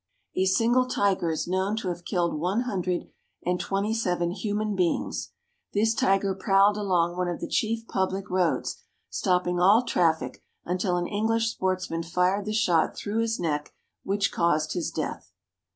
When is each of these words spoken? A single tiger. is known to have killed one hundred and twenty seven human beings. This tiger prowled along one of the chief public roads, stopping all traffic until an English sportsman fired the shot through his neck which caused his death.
A 0.35 0.45
single 0.45 0.87
tiger. 0.87 1.29
is 1.29 1.47
known 1.47 1.75
to 1.75 1.89
have 1.89 2.05
killed 2.05 2.39
one 2.39 2.61
hundred 2.61 3.11
and 3.45 3.59
twenty 3.59 3.93
seven 3.93 4.31
human 4.31 4.75
beings. 4.75 5.29
This 5.73 5.93
tiger 5.93 6.33
prowled 6.33 6.75
along 6.75 7.15
one 7.17 7.27
of 7.27 7.39
the 7.39 7.47
chief 7.47 7.87
public 7.87 8.27
roads, 8.27 8.81
stopping 9.11 9.59
all 9.59 9.83
traffic 9.83 10.41
until 10.65 10.97
an 10.97 11.05
English 11.05 11.51
sportsman 11.51 12.01
fired 12.01 12.45
the 12.45 12.51
shot 12.51 12.95
through 12.95 13.19
his 13.21 13.39
neck 13.39 13.75
which 14.01 14.31
caused 14.31 14.73
his 14.73 14.89
death. 14.89 15.31